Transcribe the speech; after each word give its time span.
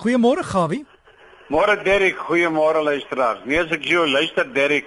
Goeiemôre 0.00 0.42
Gawie. 0.42 0.86
Môre 1.50 1.76
Derek, 1.84 2.16
goeiemôre 2.16 2.80
luisteraars. 2.82 3.42
Nee, 3.44 3.58
as 3.60 3.72
ek 3.74 3.84
jou 3.84 4.06
luister 4.08 4.46
Derek, 4.54 4.86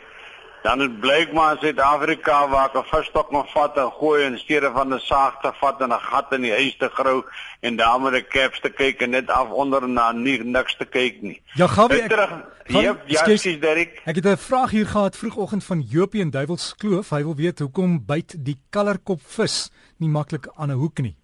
dan 0.63 0.82
blyk 1.04 1.36
maar 1.38 1.51
in 1.54 1.59
Suid-Afrika 1.62 2.38
waar 2.50 2.71
ek 2.71 2.78
'n 2.82 2.89
visstok 2.89 3.29
nog 3.31 3.52
vat 3.54 3.78
en 3.78 3.91
gooi 3.91 4.26
in 4.26 4.38
steede 4.39 4.71
van 4.73 4.94
'n 4.94 4.99
saag 4.99 5.38
te 5.41 5.52
vat 5.60 5.81
en 5.81 5.94
'n 5.94 5.99
gat 5.99 6.34
in 6.34 6.41
die 6.41 6.52
huis 6.52 6.78
te 6.78 6.89
grou 6.89 7.23
en 7.62 7.76
daar 7.76 8.02
met 8.02 8.13
'n 8.13 8.26
caps 8.28 8.60
te 8.62 8.70
kyk 8.70 9.02
en 9.02 9.10
net 9.10 9.29
af 9.29 9.49
onder 9.49 9.88
na 9.88 10.12
nie 10.12 10.44
niks 10.44 10.78
te 10.78 10.86
kyk 10.86 11.22
nie. 11.22 11.42
Ja, 11.54 11.68
Gawie, 11.68 12.02
ek 12.02 12.10
terug. 12.10 12.32
Ja, 12.68 12.98
ja, 13.06 13.20
skies 13.20 13.60
Derek. 13.60 14.02
Ek 14.06 14.16
het 14.16 14.26
'n 14.26 14.38
vraag 14.38 14.72
hier 14.72 14.88
gehad 14.88 15.18
vroegoggend 15.18 15.64
van 15.64 15.82
Jopie 15.82 16.22
in 16.22 16.30
Duivelskloof. 16.30 17.09
Hy 17.09 17.23
wil 17.23 17.36
weet 17.36 17.59
hoekom 17.59 18.05
byt 18.05 18.36
die 18.45 18.58
kallerkop 18.70 19.22
vis 19.22 19.70
nie 19.98 20.09
maklik 20.09 20.48
aan 20.55 20.72
'n 20.72 20.80
hoek 20.80 21.02
nie. 21.02 21.16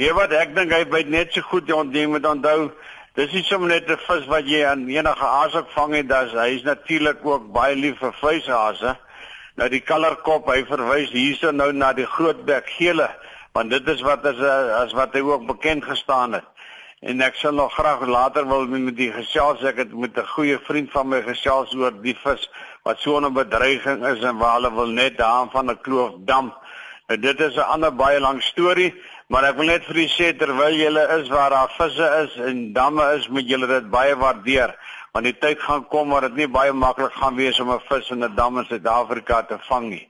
Nee, 0.00 0.12
wat 0.16 0.32
ek 0.32 0.54
dink 0.56 0.72
hy 0.72 0.84
byt 0.88 1.08
net 1.12 1.34
so 1.36 1.44
goed, 1.44 1.68
jy 1.68 2.06
moet 2.08 2.24
onthou 2.24 2.70
Dis 3.18 3.32
nie 3.34 3.42
sommer 3.42 3.68
net 3.68 3.88
'n 3.90 3.98
vis 4.06 4.26
wat 4.30 4.46
jy 4.48 4.60
aan 4.64 4.86
enige 4.88 5.26
aas 5.26 5.54
ook 5.58 5.70
vang 5.74 5.94
en 5.94 6.06
dis 6.06 6.32
hy 6.32 6.50
is 6.56 6.62
natuurlik 6.62 7.24
ook 7.26 7.50
baie 7.52 7.74
lief 7.74 7.98
vir 7.98 8.12
vleishaase. 8.20 8.94
Nou 9.58 9.68
die 9.68 9.80
kallerkop, 9.80 10.46
hy 10.46 10.62
verwys 10.64 11.10
hierso 11.10 11.50
nou 11.50 11.72
na 11.72 11.92
die 11.92 12.06
grootbek 12.06 12.70
gele, 12.78 13.08
want 13.52 13.70
dit 13.70 13.88
is 13.88 14.00
wat 14.06 14.24
as 14.30 14.38
as 14.84 14.94
wat 14.94 15.12
hy 15.12 15.20
ook 15.26 15.46
bekend 15.46 15.84
gestaan 15.84 16.38
het. 16.38 16.46
En 17.02 17.20
ek 17.20 17.34
sal 17.34 17.52
nog 17.52 17.74
graag 17.74 18.06
later 18.06 18.46
wil 18.46 18.66
met 18.66 18.96
die 18.96 19.10
gesels 19.12 19.64
ek 19.64 19.76
het 19.76 19.92
met 19.92 20.16
'n 20.16 20.32
goeie 20.36 20.58
vriend 20.58 20.90
van 20.92 21.08
my 21.08 21.22
gesels 21.22 21.74
oor 21.74 21.90
die 21.90 22.16
vis 22.24 22.48
wat 22.84 23.00
so 23.00 23.18
'n 23.18 23.34
bedreiging 23.34 24.06
is 24.06 24.22
en 24.22 24.38
waar 24.38 24.54
hulle 24.60 24.72
wil 24.72 24.86
net 24.86 25.18
daan 25.18 25.50
van 25.50 25.70
'n 25.70 25.80
kloof 25.82 26.14
dam. 26.24 26.54
Dit 27.18 27.40
is 27.40 27.56
'n 27.56 27.70
ander 27.74 27.94
baie 27.94 28.20
lang 28.20 28.42
storie. 28.42 28.94
Maar 29.26 29.44
ek 29.44 29.56
wil 29.56 29.66
net 29.66 29.84
vir 29.84 29.96
u 29.96 30.06
sê 30.06 30.36
terwyl 30.36 30.74
julle 30.74 31.02
is 31.18 31.28
waar 31.28 31.50
daar 31.50 31.70
visse 31.78 32.06
is 32.24 32.36
en 32.46 32.72
damme 32.72 33.14
is, 33.14 33.28
moet 33.28 33.48
julle 33.48 33.66
dit 33.66 33.90
baie 33.90 34.16
waardeer 34.16 34.74
want 35.12 35.24
die 35.24 35.38
tyd 35.38 35.58
gaan 35.58 35.86
kom 35.90 36.10
waar 36.14 36.28
dit 36.28 36.34
nie 36.34 36.48
baie 36.48 36.72
maklik 36.72 37.14
gaan 37.18 37.36
wees 37.36 37.60
om 37.60 37.70
'n 37.70 37.80
vis 37.88 38.10
in 38.10 38.24
'n 38.24 38.34
dam 38.34 38.58
in 38.58 38.64
Suid-Afrika 38.64 39.42
te 39.42 39.58
vang 39.68 39.88
nie. 39.88 40.08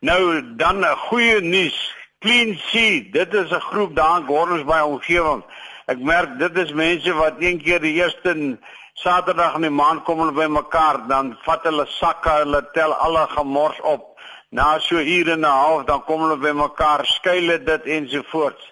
Nou 0.00 0.42
dan 0.56 0.80
'n 0.80 0.96
goeie 0.96 1.40
nuus. 1.40 1.94
Clean 2.20 2.58
Sea, 2.68 3.02
dit 3.12 3.34
is 3.34 3.50
'n 3.50 3.60
groep 3.60 3.96
daar 3.96 4.18
in 4.20 4.26
Gordons 4.26 4.64
Bay 4.64 4.80
omgewing. 4.80 5.44
Ek 5.86 5.98
merk 5.98 6.38
dit 6.38 6.56
is 6.56 6.72
mense 6.72 7.12
wat 7.14 7.34
een 7.38 7.62
keer 7.62 7.80
die 7.80 7.94
eerste 7.94 8.58
Saterdag 8.94 9.54
in 9.54 9.60
die 9.60 9.70
maand 9.70 10.02
kom 10.04 10.18
hulle 10.18 10.32
by 10.32 10.46
mekaar, 10.46 11.06
dan 11.08 11.38
vat 11.42 11.62
hulle 11.62 11.86
sakke, 11.86 12.30
hulle 12.42 12.68
tel 12.72 12.92
alle 12.94 13.26
gemors 13.26 13.80
op 13.80 14.09
na 14.50 14.78
so 14.80 14.98
ure 14.98 15.32
en 15.32 15.40
'n 15.40 15.44
half 15.44 15.86
dan 15.86 16.04
kom 16.04 16.20
hulle 16.22 16.36
by 16.36 16.52
mekaar 16.52 17.06
skuile 17.06 17.58
dit 17.64 17.84
ensovoorts. 17.96 18.64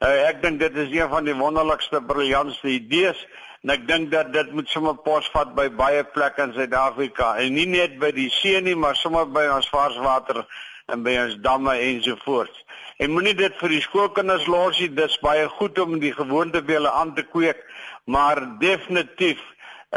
Uh, 0.00 0.28
ek 0.28 0.42
dink 0.42 0.60
dit 0.60 0.76
is 0.76 0.90
een 0.92 1.08
van 1.08 1.24
die 1.24 1.34
wonderlikste 1.34 2.00
briljantste 2.02 2.68
idees 2.68 3.26
en 3.62 3.70
ek 3.70 3.86
dink 3.88 4.10
dat 4.10 4.32
dit 4.32 4.52
moet 4.52 4.68
sommer 4.68 4.94
posvat 4.94 5.54
by 5.54 5.68
baie 5.70 6.04
plekke 6.04 6.42
in 6.42 6.52
Suid-Afrika 6.52 7.36
en 7.40 7.54
nie 7.54 7.66
net 7.66 7.96
by 7.98 8.10
die 8.12 8.28
see 8.30 8.60
nie 8.60 8.74
maar 8.76 8.96
sommer 8.96 9.24
by 9.24 9.46
ons 9.54 9.68
varswater 9.72 10.44
en 10.92 11.02
by 11.02 11.16
ons 11.22 11.38
damme 11.40 11.72
ensovoorts. 11.72 12.64
En 12.98 13.10
moenie 13.10 13.34
dit 13.34 13.56
vir 13.58 13.68
die 13.68 13.80
skoolkinders 13.80 14.44
los 14.46 14.78
nie, 14.78 14.90
dis 14.92 15.16
baie 15.24 15.48
goed 15.56 15.78
om 15.78 15.96
die 16.02 16.12
gewoonte 16.12 16.60
by 16.62 16.76
hulle 16.76 16.92
aan 16.92 17.14
te 17.14 17.24
kweek, 17.24 17.64
maar 18.04 18.42
definitief 18.60 19.40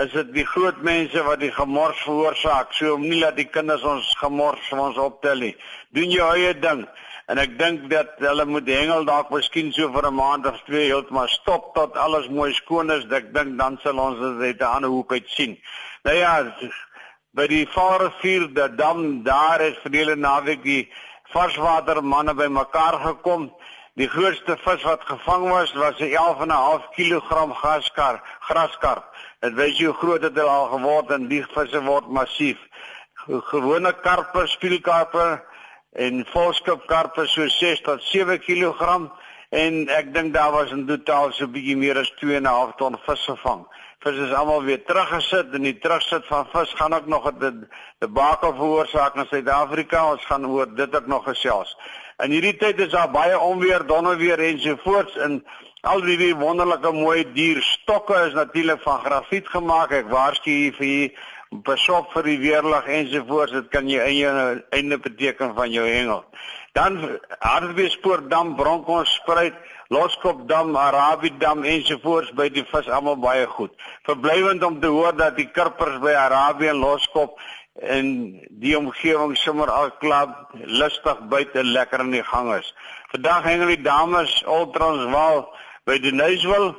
is 0.04 0.12
dit 0.14 0.34
die 0.36 0.46
groot 0.46 0.80
mense 0.86 1.24
wat 1.26 1.42
die 1.42 1.52
gemors 1.52 2.00
veroorsaak. 2.06 2.74
So 2.78 2.96
om 2.98 3.06
nie 3.08 3.22
dat 3.24 3.38
die 3.40 3.50
kinders 3.50 3.84
ons 3.88 4.14
gemors 4.22 4.64
van 4.70 4.84
ons 4.90 4.98
optel 5.02 5.42
nie. 5.48 5.54
Doen 5.96 6.14
jou 6.14 6.28
eie 6.36 6.54
ding. 6.60 6.86
En 7.28 7.42
ek 7.42 7.58
dink 7.60 7.90
dat 7.92 8.14
hulle 8.24 8.46
moet 8.48 8.70
hengel 8.72 9.08
dalk 9.08 9.32
miskien 9.34 9.74
so 9.76 9.90
vir 9.92 10.08
'n 10.08 10.16
maand 10.16 10.46
of 10.48 10.62
twee 10.66 10.86
heeltemal 10.88 11.28
stop 11.28 11.74
tot 11.76 11.98
alles 11.98 12.30
mooi 12.30 12.54
skoon 12.54 12.92
is. 12.92 13.06
Ek 13.12 13.34
dink 13.34 13.58
dan 13.58 13.80
sal 13.84 14.00
ons 14.00 14.20
dit 14.20 14.48
uit 14.48 14.62
'n 14.62 14.76
ander 14.76 14.90
hoek 14.90 15.12
uit 15.12 15.28
sien. 15.30 15.58
Nou 16.04 16.16
ja, 16.16 16.46
by 17.34 17.48
die 17.48 17.68
Vaalrivier, 17.68 18.48
dam 18.78 19.24
daar 19.24 19.62
is 19.62 19.78
verlede 19.84 20.16
naweek 20.16 20.64
die 20.64 20.90
varswater 21.34 22.04
manne 22.04 22.34
bymekaar 22.34 23.00
gekom. 23.02 23.52
Die 23.98 24.06
grootste 24.06 24.54
vis 24.62 24.84
wat 24.86 25.02
gevang 25.10 25.48
was 25.50 25.72
was 25.74 25.98
'n 26.00 26.12
11.5 26.14 26.84
kg 26.94 28.20
graskar. 28.40 29.04
Dit 29.40 29.54
wys 29.54 29.80
hoe 29.82 29.94
groot 29.94 30.22
dit 30.22 30.40
al 30.40 30.68
geword 30.70 31.10
en 31.12 31.28
die 31.28 31.42
visse 31.54 31.82
word 31.84 32.08
massief. 32.08 32.60
Gewone 33.26 33.94
karpe, 34.02 34.48
spielkarpe 34.48 35.42
en 35.92 36.26
volskip 36.30 36.86
karpe 36.86 37.26
so 37.26 37.48
6 37.48 37.82
tot 37.82 38.04
7 38.04 38.40
kg 38.40 39.10
en 39.50 39.88
ek 39.90 40.14
dink 40.14 40.34
daar 40.34 40.52
was 40.52 40.72
in 40.72 40.86
totaal 40.86 41.32
so 41.32 41.46
'n 41.46 41.52
bietjie 41.52 41.78
meer 41.78 41.98
as 41.98 42.14
2.5 42.22 42.76
ton 42.78 42.98
vis 43.06 43.26
gevang. 43.26 43.66
Vis 44.00 44.16
is 44.16 44.34
almal 44.34 44.64
weer 44.64 44.84
teruggesit 44.86 45.54
en 45.54 45.62
die 45.62 45.78
terugsit 45.78 46.26
van 46.26 46.46
vis 46.54 46.74
gaan 46.74 46.94
ook 46.94 47.08
nog 47.08 47.32
'n 47.32 47.68
debakel 48.00 48.54
veroorsaak 48.54 49.16
in 49.16 49.26
Suid-Afrika. 49.26 50.12
Ons 50.12 50.26
gaan 50.26 50.46
oor 50.46 50.76
dit 50.76 50.96
ook 50.96 51.08
nog 51.08 51.24
gesels. 51.24 51.78
In 52.24 52.32
hierdie 52.34 52.58
tyd 52.58 52.80
is 52.82 52.92
daar 52.92 53.12
baie 53.14 53.40
onweer, 53.40 53.86
donderweer 53.86 54.40
ensovoorts 54.40 55.18
en 55.22 55.42
Al 55.88 56.02
die 56.02 56.34
wonderlike 56.36 56.90
mooi 56.92 57.22
dierstokke 57.32 58.16
is 58.28 58.34
natuurlik 58.34 58.82
van 58.82 59.00
grafiet 59.00 59.48
gemaak. 59.48 59.92
Ek 59.94 60.10
waarsku 60.10 60.50
hier 60.50 60.74
vir 60.76 61.62
besop 61.64 62.10
vir 62.16 62.26
die 62.28 62.40
weerlig 62.42 62.90
ensovoorts. 62.92 63.54
Dit 63.54 63.70
kan 63.72 63.88
jy 63.88 64.02
in 64.10 64.18
jou 64.18 64.34
einde 64.76 64.98
beteken 64.98 65.54
van 65.56 65.72
jou 65.72 65.86
hengel. 65.88 66.26
Dan 66.76 66.98
Hartbeespoortdam, 67.40 68.56
Bronkhorstspruit, 68.58 69.56
Loskopdam, 69.94 70.76
Arabiedam 70.76 71.64
ensovoorts 71.64 72.34
by 72.36 72.50
die 72.52 72.66
vis 72.68 72.90
almal 72.90 73.16
baie 73.22 73.46
goed. 73.54 73.72
Verblywend 74.10 74.66
om 74.68 74.82
te 74.82 74.92
hoor 74.92 75.16
dat 75.16 75.38
die 75.38 75.48
karpers 75.54 76.02
by 76.04 76.18
Arabie 76.26 76.74
en 76.74 76.82
Loskop 76.82 77.40
en 77.82 78.40
die 78.50 78.78
omgewing 78.78 79.38
sommer 79.38 79.70
al 79.72 79.92
klaar 80.02 80.48
lustig 80.54 81.20
buite 81.30 81.64
lekker 81.64 82.00
in 82.00 82.12
die 82.12 82.24
gang 82.24 82.54
is. 82.56 82.74
Vandag 83.12 83.44
hengel 83.44 83.74
die 83.76 83.82
dames 83.82 84.44
ultranswal 84.48 85.46
by 85.86 85.98
die 86.02 86.14
Nuiswil 86.14 86.74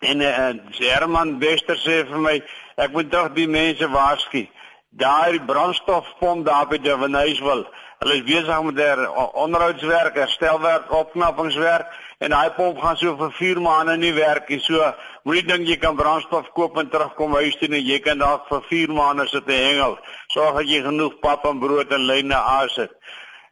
en 0.00 0.20
uh, 0.24 0.52
Herman 0.80 1.38
Wester 1.40 1.78
sê 1.78 2.02
vir 2.08 2.24
my 2.24 2.38
ek 2.80 2.92
moet 2.96 3.10
tog 3.12 3.34
die 3.36 3.48
mense 3.48 3.86
waarsku. 3.92 4.46
Daai 4.90 5.38
brandstofpomp 5.46 6.46
daar 6.46 6.66
by 6.66 6.80
die 6.82 6.96
Nuiswil. 6.96 7.66
Hulle 8.00 8.14
is 8.16 8.24
besig 8.24 8.62
met 8.64 8.76
der 8.76 9.02
onderhoudswerk, 9.36 10.16
herstelwerk, 10.16 10.88
opknappingswerk 10.90 11.90
en 12.24 12.32
daai 12.32 12.50
pomp 12.56 12.80
gaan 12.80 12.96
so 12.96 13.12
vir 13.16 13.32
4 13.36 13.60
maande 13.60 13.96
nie 14.00 14.12
werk 14.16 14.48
nie. 14.48 14.60
So 14.64 14.80
moenie 15.24 15.46
dink 15.46 15.68
jy 15.68 15.76
kan 15.80 15.96
brandstof 15.96 16.50
koop 16.56 16.78
en 16.80 16.88
terugkom 16.90 17.34
huis 17.38 17.56
toe 17.60 17.68
en 17.68 17.80
jy 17.80 17.98
kan 18.04 18.18
dalk 18.18 18.46
vir 18.48 18.62
4 18.68 18.94
maande 18.96 19.26
sit 19.28 19.48
en 19.48 19.64
hengel. 19.66 19.98
Sorg 20.34 20.56
dat 20.56 20.70
jy 20.70 20.80
genoeg 20.86 21.18
pap 21.20 21.44
en 21.46 21.60
brood 21.60 21.92
en 21.92 22.06
lyne 22.06 22.36
aas 22.36 22.76
het. 22.76 22.94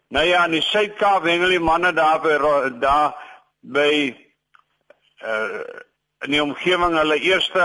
Nou 0.08 0.24
ja, 0.24 0.46
in 0.48 0.56
die 0.56 0.64
Suid-Kaap 0.64 1.26
hengel 1.28 1.52
die 1.52 1.60
manne 1.60 1.92
daar 1.92 2.22
by 2.24 2.38
daar 2.80 3.14
by 3.60 3.92
uh 5.24 5.62
in 6.26 6.32
die 6.34 6.42
omgewing 6.42 6.96
hulle 6.98 7.14
eerste 7.22 7.64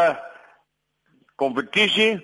kompetisie. 1.41 2.20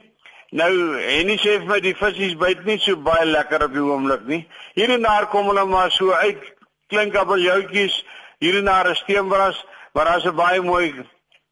Nou 0.54 0.70
en 1.02 1.32
hy 1.32 1.38
sê 1.42 1.56
vir 1.62 1.70
my 1.72 1.80
die 1.82 1.96
visse 1.98 2.36
byt 2.38 2.62
nie 2.68 2.78
so 2.84 3.00
baie 3.02 3.26
lekker 3.26 3.66
op 3.66 3.74
die 3.74 3.82
oomblik 3.82 4.28
nie. 4.30 4.44
Hier 4.78 4.94
en 4.94 5.08
daar 5.08 5.26
kom 5.34 5.50
hulle 5.50 5.66
maar 5.66 5.90
so 5.92 6.14
uit 6.14 6.44
klink 6.90 7.16
abeljoutjies, 7.18 8.04
hier 8.42 8.58
en 8.58 8.66
daar 8.66 8.90
'n 8.90 8.96
steenbras, 8.96 9.66
maar 9.94 10.06
daar's 10.06 10.26
'n 10.26 10.36
baie 10.36 10.62
mooi 10.62 11.06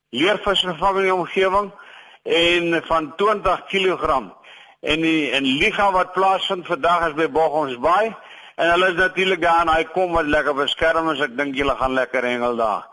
leervisvervanging 0.10 1.06
in 1.06 1.10
die 1.10 1.14
omgewing 1.14 1.72
en 2.24 2.82
van 2.88 3.16
20 3.16 3.66
kg. 3.68 4.20
En 4.82 5.02
die 5.02 5.32
en 5.32 5.44
liga 5.44 5.92
wat 5.92 6.14
plaasvind 6.14 6.68
vandag 6.68 7.08
is 7.10 7.16
by 7.18 7.28
Boggomsbaai 7.32 8.16
en 8.58 8.70
hulle 8.72 8.92
is 8.92 9.00
natuurlik 9.00 9.42
daar 9.42 9.66
en 9.66 9.74
hy 9.74 9.84
kom 9.94 10.14
wat 10.18 10.30
lekker 10.30 10.56
beskerm 10.56 11.12
is. 11.14 11.22
Ek 11.22 11.38
dink 11.38 11.56
julle 11.56 11.76
gaan 11.76 11.98
lekker 11.98 12.26
hengel 12.26 12.56
daar. 12.58 12.88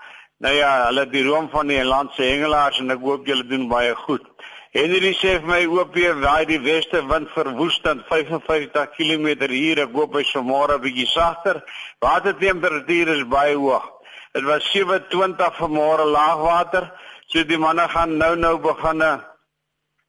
Nou 0.44 0.52
ja, 0.54 0.86
hulle 0.88 1.06
die 1.08 1.24
room 1.24 1.48
van 1.52 1.70
die 1.70 1.84
landse 1.84 2.22
hengelaars 2.22 2.80
en 2.82 2.90
ek 2.90 3.02
hoop 3.04 3.26
julle 3.26 3.46
doen 3.48 3.68
baie 3.70 3.94
goed. 4.04 4.26
Henry 4.74 5.12
sê 5.14 5.36
vir 5.38 5.46
my 5.46 5.60
oop 5.70 5.94
weer 5.94 6.16
waai 6.18 6.44
die 6.50 6.58
weste 6.58 6.98
wind 7.06 7.28
verwoestend 7.30 8.02
55 8.10 8.96
km/h. 8.96 9.84
Ek 9.86 9.94
hoop 9.94 10.16
hy 10.18 10.24
sal 10.26 10.42
môre 10.42 10.80
bietjie 10.82 11.06
sagter. 11.06 11.62
Watertemperatuur 12.02 13.12
is 13.14 13.22
baie 13.30 13.54
hoog. 13.54 13.93
Dit 14.34 14.42
was 14.42 14.70
27 14.72 15.56
vanmôre 15.56 16.04
laagwater. 16.10 16.90
So 17.30 17.44
die 17.46 17.58
manne 17.58 17.88
gaan 17.88 18.16
nou 18.18 18.34
nou 18.36 18.56
begin 18.58 19.02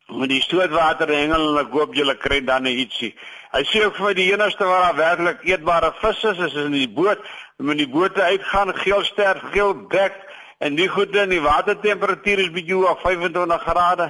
met 0.08 0.30
die 0.30 0.42
stootwater 0.42 1.10
hengel 1.14 1.52
en 1.52 1.60
ek 1.62 1.74
hoop 1.74 1.94
julle 1.98 2.16
kry 2.18 2.40
dan 2.46 2.66
ietsie. 2.70 3.12
Hy 3.54 3.62
sê 3.70 3.84
ook 3.86 4.00
vir 4.00 4.08
my 4.08 4.14
die 4.18 4.28
enigste 4.34 4.66
waar 4.66 4.88
daar 4.88 4.98
werklik 4.98 5.46
eetbare 5.46 5.92
vis 6.02 6.24
is 6.32 6.42
is 6.48 6.58
in 6.62 6.74
die 6.74 6.90
boot 6.90 7.22
met 7.58 7.78
die 7.78 7.90
bote 7.90 8.22
uitgaan 8.22 8.74
geel 8.82 9.06
ster 9.06 9.40
geel 9.54 9.74
bek 9.94 10.18
en 10.60 10.76
die 10.76 10.90
goede 10.90 11.22
in 11.24 11.34
die 11.34 11.42
watertemperatuur 11.46 12.42
is 12.48 12.54
bietjie 12.54 12.78
hoog 12.82 13.02
25 13.06 13.62
grade 13.70 14.10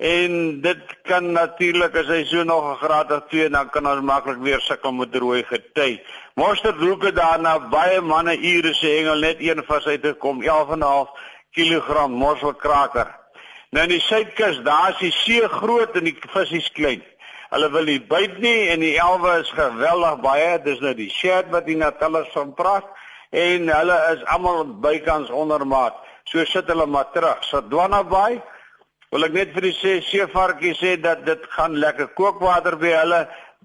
en 0.00 0.60
dit 0.64 0.84
kan 1.04 1.26
natuurlik 1.32 1.96
as 2.00 2.08
hy 2.08 2.22
so 2.24 2.42
nog 2.42 2.64
'n 2.64 2.80
graad 2.84 3.12
of 3.12 3.22
2 3.28 3.50
dan 3.50 3.70
kan 3.70 3.86
ons 3.86 4.00
maklik 4.00 4.40
weer 4.40 4.60
sukkel 4.60 4.92
met 4.92 5.14
rooi 5.14 5.44
gety. 5.44 6.00
Monster 6.34 6.74
roep 6.74 7.02
daarna 7.14 7.68
baie 7.68 8.00
manne 8.00 8.36
ure 8.36 8.74
se 8.74 8.86
hengel 8.86 9.20
net 9.20 9.36
een 9.40 9.62
vas 9.66 9.86
uit 9.86 10.02
te 10.02 10.12
kom 10.12 10.42
11 10.42 10.70
en 10.70 10.78
'n 10.78 10.82
half 10.82 11.08
kg 11.52 12.08
mosselkraker. 12.08 13.08
Nou 13.70 13.84
in 13.84 13.90
die 13.90 14.00
suidkus, 14.00 14.62
daar 14.62 14.90
is 14.90 14.98
die 14.98 15.12
see 15.12 15.48
groot 15.48 15.96
en 15.96 16.04
die 16.04 16.16
visse 16.28 16.72
klein. 16.72 17.02
Hulle 17.50 17.70
wil 17.70 17.84
nie 17.84 18.00
byt 18.00 18.38
nie 18.38 18.68
en 18.68 18.80
die 18.80 18.96
elwe 18.98 19.40
is 19.40 19.50
geweldig 19.50 20.20
baie. 20.20 20.62
Dis 20.62 20.80
nou 20.80 20.94
die 20.94 21.10
shed 21.10 21.50
wat 21.50 21.66
die 21.66 21.76
Natalis 21.76 22.28
van 22.32 22.54
praat 22.54 22.86
en 23.30 23.68
hulle 23.68 24.16
is 24.16 24.24
almal 24.24 24.64
bykans 24.64 25.30
ondermaat. 25.30 25.94
So 26.24 26.44
sit 26.44 26.66
hulle 26.66 26.86
maar 26.86 27.10
terug. 27.12 27.44
Sadwana 27.44 28.02
Bay 28.02 28.42
wil 29.10 29.26
ek 29.26 29.32
net 29.34 29.54
vir 29.54 29.64
die 29.66 29.74
sê 29.74 29.92
seevarkie 30.06 30.76
sê 30.78 30.94
dat 31.02 31.24
dit 31.26 31.46
gaan 31.56 31.74
lekker 31.82 32.12
kookwater 32.18 32.76
by 32.78 32.92
hulle 32.94 33.20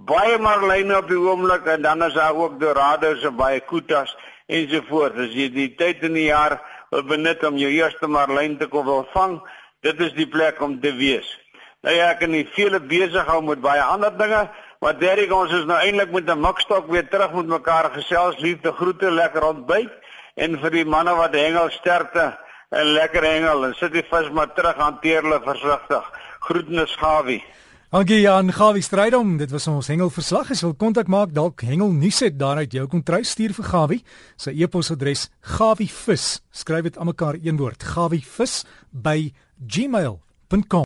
baie 0.10 0.38
marline 0.42 0.96
op 0.98 1.08
die 1.08 1.20
oomblik 1.22 1.68
en 1.70 1.84
dan 1.86 2.02
is 2.04 2.16
daar 2.18 2.34
ook 2.36 2.58
dorados 2.60 3.24
en 3.24 3.36
baie 3.38 3.62
kutas 3.62 4.16
ensovoorts. 4.50 5.28
As 5.28 5.36
jy 5.38 5.52
die 5.54 5.70
tyd 5.78 6.02
in 6.04 6.18
die 6.18 6.28
jaar 6.32 6.58
wil 6.92 7.06
benut 7.08 7.44
om 7.46 7.60
jou 7.62 7.70
eerste 7.70 8.10
marlyn 8.10 8.58
te 8.58 8.68
kom 8.68 8.86
wil 8.90 9.06
vang, 9.14 9.38
dit 9.86 10.02
is 10.02 10.14
die 10.18 10.28
plek 10.28 10.62
om 10.66 10.80
te 10.82 10.92
wees. 10.98 11.30
Nou 11.86 11.94
ja, 11.94 12.10
ek 12.16 12.24
kan 12.24 12.34
nie 12.34 12.48
vele 12.56 12.82
besig 12.82 13.30
hou 13.30 13.44
met 13.46 13.62
baie 13.62 13.84
ander 13.86 14.14
dinge, 14.18 14.48
maar 14.82 14.98
Derrick 14.98 15.34
ons 15.34 15.54
is 15.54 15.68
nou 15.70 15.78
eintlik 15.78 16.12
met 16.12 16.30
'n 16.30 16.42
mikstok 16.42 16.90
weer 16.90 17.06
terug 17.08 17.34
met 17.34 17.48
mekaar 17.48 17.92
gesels, 17.94 18.42
liefde 18.42 18.72
groete, 18.72 19.12
lekker 19.12 19.44
ontbyt 19.44 19.94
en 20.36 20.58
vir 20.60 20.72
die 20.72 20.86
manne 20.86 21.14
wat 21.16 21.38
hengel 21.38 21.70
sterkte 21.70 22.34
en 22.70 22.94
lekker 22.96 23.24
hengel 23.24 23.68
en 23.68 23.76
sit 23.80 23.94
die 23.94 24.06
vis 24.10 24.32
maar 24.34 24.54
terug 24.54 24.80
hanteer 24.82 25.22
hulle 25.26 25.42
versigtig. 25.44 26.10
Groetnis 26.46 26.96
Gawie. 27.02 27.44
Dankie 27.96 28.20
Jan 28.20 28.52
Gawie 28.52 28.84
Strydom, 28.84 29.38
dit 29.40 29.52
was 29.56 29.68
ons 29.72 29.88
hengelverslag. 29.88 30.50
As 30.52 30.66
wil 30.66 30.74
kontak 30.76 31.08
maak, 31.08 31.32
dalk 31.32 31.64
hengel 31.64 31.94
nuus 31.96 32.20
het 32.26 32.36
daaruit 32.36 32.74
jou 32.76 32.84
kon 32.92 33.06
trou 33.08 33.22
stuur 33.24 33.54
vir 33.56 33.70
Gawie. 33.70 34.02
Sy 34.36 34.52
e-posadres 34.52 35.30
gawievis, 35.56 36.26
skryf 36.52 36.90
dit 36.90 37.00
aan 37.00 37.14
mekaar 37.14 37.40
een 37.40 37.62
woord, 37.62 37.88
gawievis 37.96 38.66
by 38.92 39.32
gmail.com 39.64 40.84